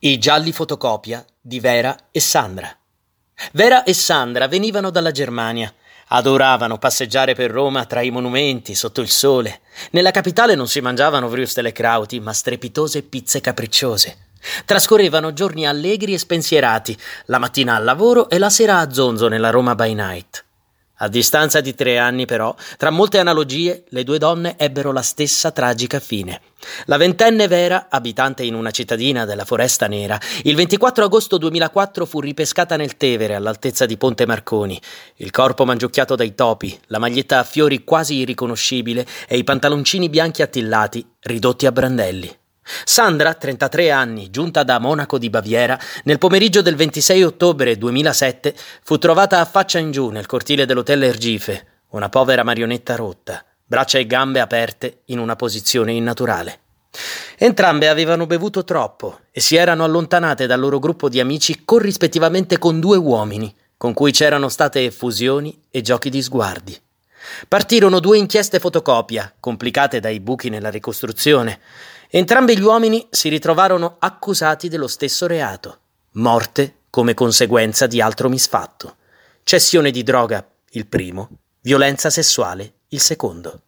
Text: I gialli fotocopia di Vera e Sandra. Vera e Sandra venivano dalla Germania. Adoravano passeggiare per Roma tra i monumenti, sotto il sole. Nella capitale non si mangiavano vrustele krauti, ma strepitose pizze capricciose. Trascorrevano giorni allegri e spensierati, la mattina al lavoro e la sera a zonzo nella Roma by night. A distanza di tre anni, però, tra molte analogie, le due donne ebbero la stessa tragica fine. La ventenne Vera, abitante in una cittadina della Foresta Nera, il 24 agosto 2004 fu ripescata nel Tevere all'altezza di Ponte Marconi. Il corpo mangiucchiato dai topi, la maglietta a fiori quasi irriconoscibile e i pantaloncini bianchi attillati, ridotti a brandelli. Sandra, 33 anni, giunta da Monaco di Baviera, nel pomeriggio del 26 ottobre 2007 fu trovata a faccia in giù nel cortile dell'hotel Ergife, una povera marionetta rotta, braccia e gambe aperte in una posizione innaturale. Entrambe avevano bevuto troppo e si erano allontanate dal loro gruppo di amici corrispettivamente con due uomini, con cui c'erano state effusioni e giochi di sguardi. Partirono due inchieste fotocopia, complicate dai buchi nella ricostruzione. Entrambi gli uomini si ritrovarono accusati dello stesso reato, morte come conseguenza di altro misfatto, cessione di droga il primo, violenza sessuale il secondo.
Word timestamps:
I 0.00 0.16
gialli 0.18 0.52
fotocopia 0.52 1.24
di 1.40 1.58
Vera 1.58 1.96
e 2.12 2.20
Sandra. 2.20 2.70
Vera 3.50 3.82
e 3.82 3.92
Sandra 3.92 4.46
venivano 4.46 4.90
dalla 4.90 5.10
Germania. 5.10 5.74
Adoravano 6.10 6.78
passeggiare 6.78 7.34
per 7.34 7.50
Roma 7.50 7.84
tra 7.84 8.00
i 8.00 8.10
monumenti, 8.10 8.76
sotto 8.76 9.00
il 9.00 9.08
sole. 9.08 9.62
Nella 9.90 10.12
capitale 10.12 10.54
non 10.54 10.68
si 10.68 10.80
mangiavano 10.80 11.28
vrustele 11.28 11.72
krauti, 11.72 12.20
ma 12.20 12.32
strepitose 12.32 13.02
pizze 13.02 13.40
capricciose. 13.40 14.28
Trascorrevano 14.64 15.32
giorni 15.32 15.66
allegri 15.66 16.12
e 16.12 16.18
spensierati, 16.18 16.96
la 17.24 17.38
mattina 17.38 17.74
al 17.74 17.82
lavoro 17.82 18.30
e 18.30 18.38
la 18.38 18.50
sera 18.50 18.78
a 18.78 18.92
zonzo 18.92 19.26
nella 19.26 19.50
Roma 19.50 19.74
by 19.74 19.94
night. 19.94 20.44
A 21.00 21.08
distanza 21.08 21.60
di 21.60 21.74
tre 21.74 21.98
anni, 21.98 22.26
però, 22.26 22.54
tra 22.76 22.90
molte 22.90 23.18
analogie, 23.18 23.84
le 23.90 24.02
due 24.02 24.18
donne 24.18 24.56
ebbero 24.58 24.90
la 24.90 25.02
stessa 25.02 25.52
tragica 25.52 26.00
fine. 26.00 26.40
La 26.86 26.96
ventenne 26.96 27.46
Vera, 27.46 27.86
abitante 27.88 28.42
in 28.42 28.54
una 28.54 28.72
cittadina 28.72 29.24
della 29.24 29.44
Foresta 29.44 29.86
Nera, 29.86 30.18
il 30.42 30.56
24 30.56 31.04
agosto 31.04 31.38
2004 31.38 32.04
fu 32.04 32.20
ripescata 32.20 32.76
nel 32.76 32.96
Tevere 32.96 33.36
all'altezza 33.36 33.86
di 33.86 33.96
Ponte 33.96 34.26
Marconi. 34.26 34.80
Il 35.16 35.30
corpo 35.30 35.64
mangiucchiato 35.64 36.16
dai 36.16 36.34
topi, 36.34 36.76
la 36.86 36.98
maglietta 36.98 37.38
a 37.38 37.44
fiori 37.44 37.84
quasi 37.84 38.16
irriconoscibile 38.16 39.06
e 39.28 39.38
i 39.38 39.44
pantaloncini 39.44 40.08
bianchi 40.08 40.42
attillati, 40.42 41.06
ridotti 41.20 41.66
a 41.66 41.72
brandelli. 41.72 42.36
Sandra, 42.84 43.34
33 43.34 43.90
anni, 43.90 44.30
giunta 44.30 44.62
da 44.62 44.78
Monaco 44.78 45.18
di 45.18 45.30
Baviera, 45.30 45.78
nel 46.04 46.18
pomeriggio 46.18 46.62
del 46.62 46.76
26 46.76 47.22
ottobre 47.22 47.78
2007 47.78 48.54
fu 48.82 48.98
trovata 48.98 49.40
a 49.40 49.44
faccia 49.44 49.78
in 49.78 49.90
giù 49.90 50.10
nel 50.10 50.26
cortile 50.26 50.66
dell'hotel 50.66 51.02
Ergife, 51.02 51.66
una 51.90 52.08
povera 52.08 52.44
marionetta 52.44 52.94
rotta, 52.96 53.44
braccia 53.64 53.98
e 53.98 54.06
gambe 54.06 54.40
aperte 54.40 55.02
in 55.06 55.18
una 55.18 55.36
posizione 55.36 55.92
innaturale. 55.92 56.60
Entrambe 57.36 57.88
avevano 57.88 58.26
bevuto 58.26 58.64
troppo 58.64 59.20
e 59.30 59.40
si 59.40 59.56
erano 59.56 59.84
allontanate 59.84 60.46
dal 60.46 60.58
loro 60.58 60.78
gruppo 60.78 61.08
di 61.08 61.20
amici 61.20 61.62
corrispettivamente 61.64 62.58
con 62.58 62.80
due 62.80 62.96
uomini, 62.96 63.54
con 63.76 63.92
cui 63.94 64.10
c'erano 64.10 64.48
state 64.48 64.84
effusioni 64.84 65.62
e 65.70 65.80
giochi 65.80 66.10
di 66.10 66.20
sguardi. 66.20 66.76
Partirono 67.46 68.00
due 68.00 68.18
inchieste 68.18 68.58
fotocopia, 68.58 69.32
complicate 69.38 70.00
dai 70.00 70.20
buchi 70.20 70.48
nella 70.48 70.70
ricostruzione. 70.70 71.60
Entrambi 72.10 72.56
gli 72.56 72.62
uomini 72.62 73.06
si 73.10 73.28
ritrovarono 73.28 73.96
accusati 73.98 74.68
dello 74.68 74.86
stesso 74.86 75.26
reato, 75.26 75.78
morte 76.12 76.76
come 76.88 77.12
conseguenza 77.12 77.86
di 77.86 78.00
altro 78.00 78.30
misfatto, 78.30 78.96
cessione 79.42 79.90
di 79.90 80.02
droga 80.02 80.46
il 80.70 80.86
primo, 80.86 81.28
violenza 81.60 82.08
sessuale 82.08 82.76
il 82.88 83.00
secondo. 83.00 83.60